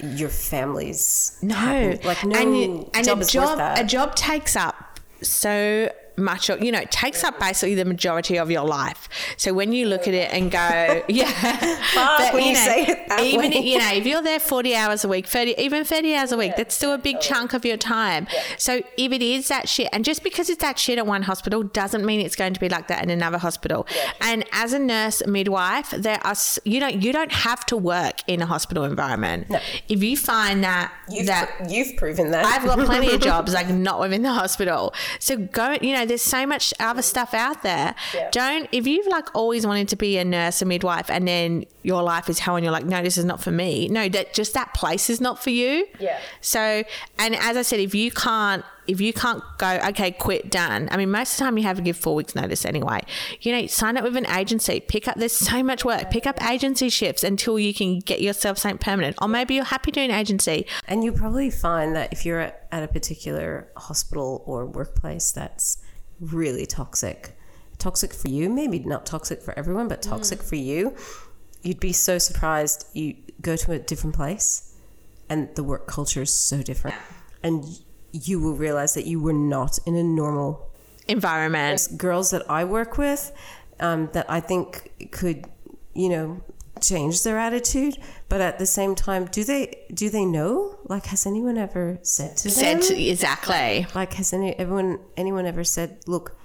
[0.00, 1.36] your family's.
[1.42, 2.04] no happiness.
[2.04, 3.78] Like, no and, you- and job a is job worth that.
[3.80, 8.38] a job takes up so much of- you know it takes up basically the majority
[8.38, 10.58] of your life so when you look at it and go
[11.08, 13.58] yeah when you say it that even way.
[13.60, 16.52] you know if you're there 40 hours a week 30 even 30 hours a week
[16.56, 18.26] that's still a big chunk of your time
[18.56, 21.62] so if it is that shit and just because it's that shit at one hospital
[21.62, 23.86] doesn't mean it's going to be like that in another hospital
[24.20, 28.42] and as a nurse midwife there are you don't you don't have to work in
[28.42, 29.46] a hospital environment
[29.88, 32.44] if you find that You've, that you've proven that.
[32.44, 34.92] I've got plenty of jobs like not within the hospital.
[35.18, 37.94] So go, you know, there's so much other stuff out there.
[38.32, 42.02] Don't if you've like always wanted to be a nurse a midwife and then your
[42.02, 43.88] life is hell and you're like, no, this is not for me.
[43.88, 45.86] No, that just that place is not for you.
[45.98, 46.18] Yeah.
[46.40, 46.84] So
[47.18, 50.88] and as I said, if you can't if you can't go, okay, quit, done.
[50.90, 53.02] I mean, most of the time you have to give four weeks notice anyway.
[53.42, 56.42] You know, sign up with an agency, pick up, there's so much work, pick up
[56.42, 59.16] agency shifts until you can get yourself something permanent.
[59.20, 60.66] Or maybe you're happy doing agency.
[60.88, 65.76] And you probably find that if you're at, at a particular hospital or workplace that's
[66.20, 67.36] really toxic,
[67.78, 70.94] toxic for you, maybe not toxic for everyone, but toxic for you,
[71.62, 72.86] you'd be so surprised.
[72.92, 74.74] You go to a different place
[75.28, 76.96] and the work culture is so different.
[77.42, 77.64] And
[78.12, 80.70] you will realize that you were not in a normal
[81.06, 81.88] Environment.
[81.96, 83.32] girls that I work with
[83.80, 85.46] um, that I think could,
[85.94, 86.42] you know,
[86.80, 87.96] change their attitude.
[88.28, 90.76] But at the same time, do they do they know?
[90.84, 92.88] Like, has anyone ever said to Said them?
[92.88, 93.86] to, exactly.
[93.94, 96.36] like, has any everyone anyone ever said, look,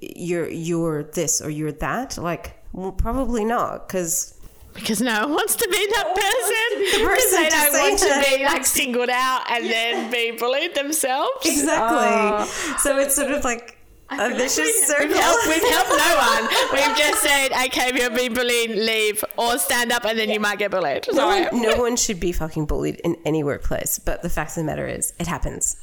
[0.00, 2.18] you're you're this or you're that?
[2.18, 4.34] Like, well, probably not, because
[4.74, 7.00] Because no one wants to be that person.
[7.00, 11.46] the person they don't want to be like singled out and then be bullied themselves.
[11.46, 11.98] exactly.
[12.00, 12.76] Oh.
[12.82, 13.73] so it's sort of like
[14.10, 15.08] a vicious circle.
[15.08, 16.48] We've helped, we've helped no one.
[16.72, 20.40] We've just said, okay, if you're being bullied, leave or stand up and then you
[20.40, 21.06] might get bullied.
[21.08, 21.44] no, Sorry.
[21.46, 23.98] one, no one should be fucking bullied in any workplace.
[23.98, 25.76] But the fact of the matter is, it happens.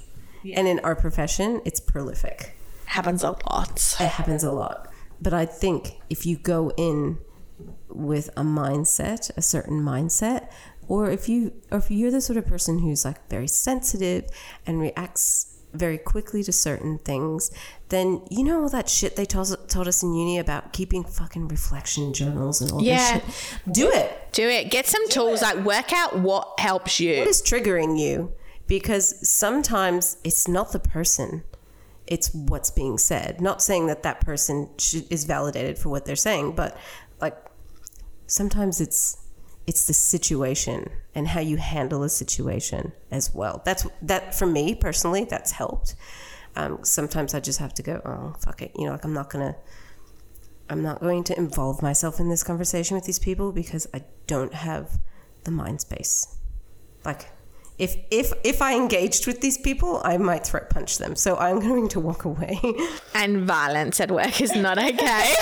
[0.55, 2.55] And in our profession, it's prolific.
[2.86, 3.95] Happens a lot.
[3.99, 4.88] It happens a lot.
[5.21, 7.19] But I think if you go in
[7.89, 10.51] with a mindset, a certain mindset,
[10.88, 14.25] or if you or if you're the sort of person who's like very sensitive
[14.65, 17.51] and reacts very quickly to certain things,
[17.89, 21.47] then you know all that shit they told, told us in uni about keeping fucking
[21.47, 23.19] reflection journals and all Yeah.
[23.19, 23.73] this shit.
[23.73, 24.29] Do it.
[24.34, 24.69] Do it.
[24.71, 27.19] Get some tools, like work out what helps you.
[27.19, 28.34] What is triggering you?
[28.67, 31.43] because sometimes it's not the person
[32.07, 36.15] it's what's being said not saying that that person should, is validated for what they're
[36.15, 36.77] saying but
[37.19, 37.36] like
[38.27, 39.17] sometimes it's
[39.71, 40.77] it's the situation
[41.15, 43.55] and how you handle a situation as well.
[43.65, 45.95] That's that for me personally that's helped.
[46.53, 49.29] Um, sometimes i just have to go oh fuck it you know like i'm not
[49.29, 49.55] gonna
[50.69, 54.53] i'm not going to involve myself in this conversation with these people because i don't
[54.53, 54.99] have
[55.43, 56.38] the mind space.
[57.05, 57.29] Like
[57.82, 61.15] if if if I engaged with these people, I might threat punch them.
[61.15, 62.62] So I'm going to walk away.
[63.13, 65.34] And violence at work is not okay.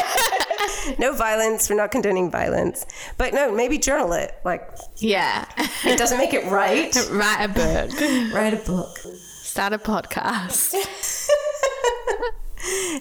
[0.99, 1.69] no violence.
[1.69, 2.85] We're not condoning violence.
[3.17, 4.33] But no, maybe journal it.
[4.43, 5.45] Like yeah.
[5.85, 6.95] it doesn't make it right.
[7.11, 8.33] Write a book.
[8.33, 8.97] Write a book.
[9.43, 10.73] Start a podcast.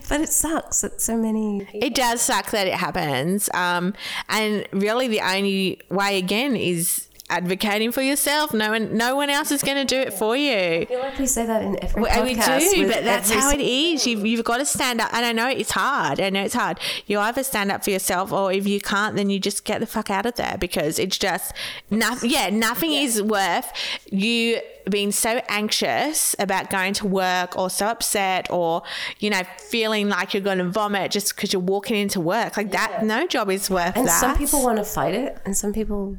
[0.09, 1.66] but it sucks that so many.
[1.72, 3.48] It does suck that it happens.
[3.55, 3.94] Um,
[4.29, 8.52] and really, the only way again is advocating for yourself.
[8.54, 10.52] No one, no one else is going to do it for you.
[10.52, 13.60] I feel like we say that in every Well, we do, but that's how it
[13.60, 14.06] is.
[14.06, 15.12] You've, you've got to stand up.
[15.12, 16.20] And I know it's hard.
[16.20, 16.80] I know it's hard.
[17.06, 19.86] You either stand up for yourself, or if you can't, then you just get the
[19.86, 21.52] fuck out of there because it's just
[21.90, 22.30] nothing.
[22.30, 23.70] Yeah, nothing is worth
[24.10, 28.82] you being so anxious about going to work or so upset or
[29.18, 32.70] you know feeling like you're going to vomit just because you're walking into work like
[32.70, 33.98] that no job is worth that.
[33.98, 36.16] And that some people want to fight it, and some people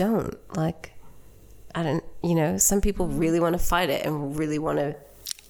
[0.00, 0.56] don't.
[0.56, 0.92] Like,
[1.74, 3.18] I don't, you know, some people mm-hmm.
[3.18, 4.96] really want to fight it and really want to.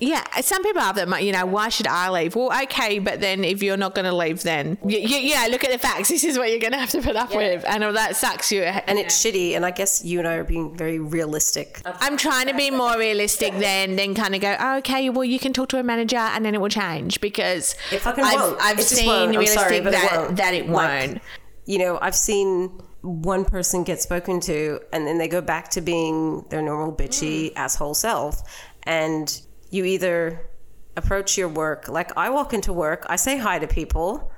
[0.03, 1.23] Yeah, uh, some people have that.
[1.23, 2.35] You know, why should I leave?
[2.35, 5.63] Well, okay, but then if you're not going to leave, then you, you know, look
[5.63, 6.09] at the facts.
[6.09, 8.51] This is what you're going to have to put up with, and all that sucks
[8.51, 8.63] you.
[8.63, 9.53] And it's shitty.
[9.53, 11.83] And I guess you and I are being very realistic.
[11.85, 15.39] I'm trying to be more realistic then, then kind of go, oh, okay, well, you
[15.39, 18.57] can talk to a manager and then it will change because I've.
[18.59, 19.33] I've seen won't.
[19.33, 20.37] I'm realistic sorry, but it that, won't.
[20.39, 21.23] that it Like, won't.
[21.67, 25.81] You know, I've seen one person gets spoken to, and then they go back to
[25.81, 27.53] being their normal bitchy mm.
[27.57, 28.43] asshole self.
[28.83, 30.51] And you either
[30.97, 34.31] approach your work like I walk into work, I say hi to people.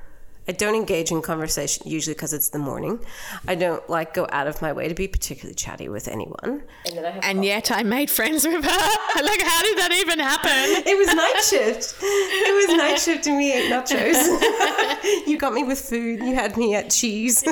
[0.48, 2.98] I don't engage in conversation usually because it's the morning.
[3.46, 6.64] I don't like go out of my way to be particularly chatty with anyone.
[6.84, 8.70] And then I have And yet I made friends with her.
[9.22, 10.50] like, how did that even happen?
[10.84, 11.94] It was night shift.
[12.02, 15.26] It was night shift and we ate nachos.
[15.28, 16.18] you got me with food.
[16.18, 17.44] You had me at cheese.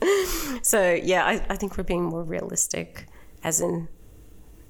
[0.62, 3.06] so yeah, I, I think we're being more realistic,
[3.42, 3.88] as in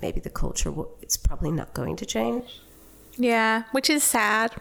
[0.02, 2.60] maybe the culture it's probably not going to change.
[3.16, 4.52] Yeah, which is sad.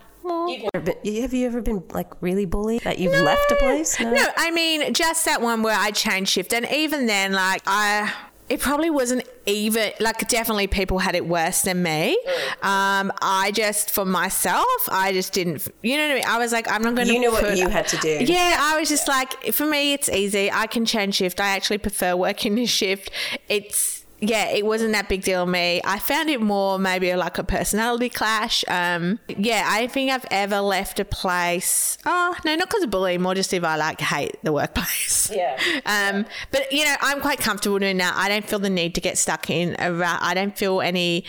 [0.73, 3.99] Been- Have you ever been like really bullied that you've left a place?
[3.99, 8.13] No, I mean just that one where I changed shift, and even then, like I.
[8.49, 12.17] It probably wasn't even like definitely people had it worse than me.
[12.61, 15.67] Um, I just for myself, I just didn't.
[15.83, 16.25] You know what I mean?
[16.27, 17.13] I was like, I'm not going to.
[17.13, 18.25] You knew what you had to do.
[18.25, 20.51] Yeah, I was just like, for me, it's easy.
[20.51, 21.39] I can change shift.
[21.39, 23.11] I actually prefer working this shift.
[23.47, 25.81] It's yeah, it wasn't that big deal to me.
[25.83, 28.65] I found it more maybe like a personality clash.
[28.67, 31.97] Um, yeah, I think I've ever left a place.
[32.05, 35.31] Oh no, not because of bullying, more just if I like hate the workplace.
[35.33, 35.57] Yeah.
[35.85, 38.13] Um, but you know, I'm quite comfortable doing that.
[38.15, 40.19] I don't feel the need to get stuck in a rat.
[40.21, 41.25] I don't feel any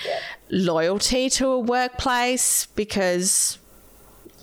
[0.51, 3.59] loyalty to a workplace because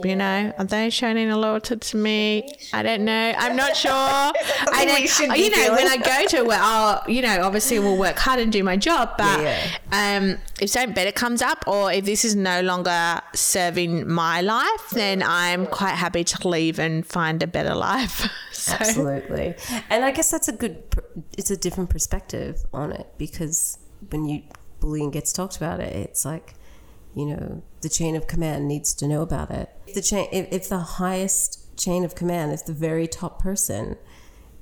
[0.03, 2.49] you know, are they showing any loyalty to me?
[2.73, 3.33] I don't know.
[3.37, 3.91] I'm not sure.
[3.91, 5.37] I something we should don't.
[5.39, 8.51] You know, when I go to work, I'll, you know, obviously we'll work hard and
[8.51, 9.13] do my job.
[9.17, 14.07] But Yeah, um, if something better comes up, or if this is no longer serving
[14.09, 18.29] my life, then I'm quite happy to leave and find a better life.
[18.57, 19.55] So, Absolutely.
[19.89, 20.83] And I guess that's a good,
[21.37, 23.77] it's a different perspective on it because
[24.09, 24.41] when you,
[24.81, 26.55] bullying gets talked about it, it's like,
[27.17, 29.69] you know, the chain of command needs to know about it.
[29.87, 33.97] If the chain, if, if the highest chain of command, if the very top person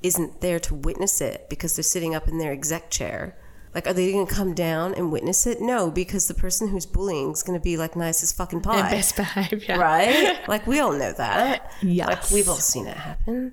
[0.02, 3.36] isn't there to witness it because they're sitting up in their exec chair,
[3.74, 5.60] like, are they going to come down and witness it?
[5.60, 8.80] No, because the person who's bullying is going to be like nice as fucking pie
[8.80, 9.78] their best behavior.
[9.78, 10.38] right?
[10.48, 11.70] like we all know that.
[11.82, 12.08] Yes.
[12.08, 13.52] Like we've all seen it happen.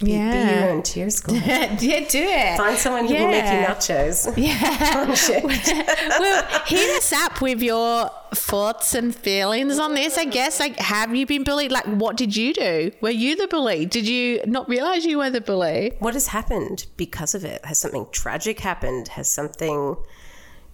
[0.00, 0.68] Be, be your Yeah.
[0.70, 1.36] own tear squad.
[1.42, 2.56] yeah, do it.
[2.56, 4.32] Find someone who will make you nachos.
[4.36, 5.14] Yeah.
[6.20, 10.16] Well, hit us up with your thoughts and feelings on this.
[10.18, 11.72] I guess, like, have you been bullied?
[11.72, 12.90] Like, what did you do?
[13.00, 13.86] Were you the bully?
[13.86, 15.92] Did you not realize you were the bully?
[15.98, 17.64] what has happened because of it?
[17.64, 19.08] Has something tragic happened?
[19.08, 19.96] Has something,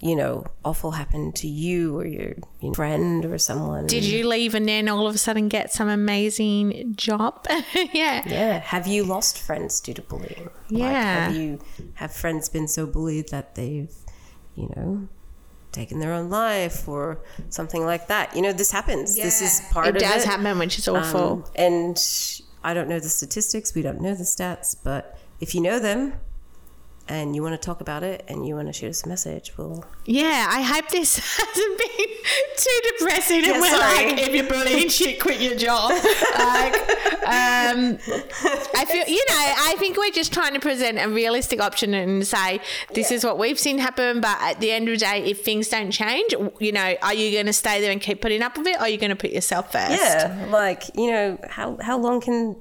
[0.01, 3.87] you know, awful happened to you or your, your friend or someone?
[3.87, 7.47] Did you leave and then all of a sudden get some amazing job?
[7.93, 8.23] yeah.
[8.27, 8.59] Yeah.
[8.61, 10.45] Have you lost friends due to bullying?
[10.71, 11.27] Like, Yeah.
[11.29, 11.61] have you
[11.95, 13.93] have friends been so bullied that they've,
[14.55, 15.09] you know,
[15.73, 18.37] taken their own life or something like that?
[18.37, 19.17] You know, this happens.
[19.17, 20.15] This is part It of does it.
[20.17, 21.33] Does happen, which is awful.
[21.33, 21.99] Um, and
[22.63, 23.75] I don't know the statistics.
[23.75, 26.15] We don't know the stats, but if you know them,
[27.09, 29.57] and you want to talk about it and you want to shoot us a message,
[29.57, 32.07] we'll Yeah, I hope this hasn't been
[32.57, 33.45] too depressing.
[33.45, 34.07] Yeah, and we're sorry.
[34.07, 35.91] like, if you're bullying shit, quit your job.
[35.91, 36.75] like,
[37.23, 37.99] um,
[38.75, 42.27] I feel, you know, I think we're just trying to present a realistic option and
[42.27, 42.61] say
[42.95, 44.21] this is what we've seen happen.
[44.21, 47.31] But at the end of the day, if things don't change, you know, are you
[47.33, 49.17] going to stay there and keep putting up with it, or are you going to
[49.17, 49.91] put yourself first?
[49.93, 52.57] Yeah, like you know, how how long can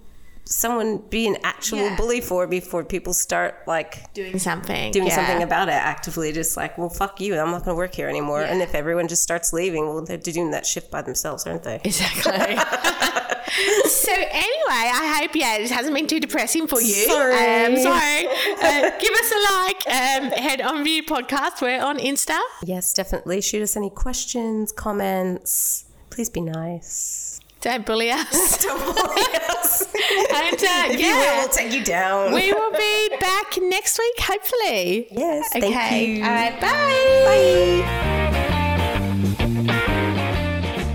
[0.45, 1.95] someone be an actual Yeah.
[1.95, 5.15] bully for before people start like doing something, doing yeah.
[5.15, 6.31] something about it actively?
[6.31, 8.43] Just like, well, fuck you, I'm not going to work here anymore.
[8.43, 11.81] And if everyone just starts leaving, well, they're doing that shift by themselves, aren't they?
[11.83, 12.31] Exactly.
[13.89, 17.05] so anyway, I hope yeah, it hasn't been too depressing for you.
[17.05, 17.65] Sorry.
[17.65, 18.27] Um, sorry.
[18.27, 19.87] Uh, give us a like.
[19.87, 21.61] Um, head on View Podcast.
[21.61, 22.39] We're on Insta.
[22.63, 23.41] Yes, definitely.
[23.41, 25.85] Shoot us any questions, comments.
[26.09, 27.24] Please be nice.
[27.65, 28.57] Don't bully us.
[28.63, 29.81] Don't bully us.
[29.95, 32.31] and uh, If you will, yeah, we'll take you down.
[32.31, 35.07] we will be back next week, hopefully.
[35.11, 36.05] Yes, thank Okay.
[36.17, 36.23] you.
[36.23, 36.61] All right.
[36.61, 37.81] Bye.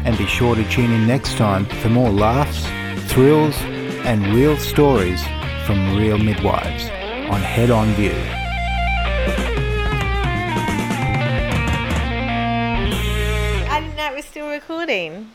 [0.07, 2.65] And be sure to tune in next time for more laughs,
[3.13, 3.57] thrills,
[4.07, 5.21] and real stories
[5.67, 6.85] from real midwives
[7.33, 8.15] on Head On View.
[13.73, 15.29] I didn't know it was still recording.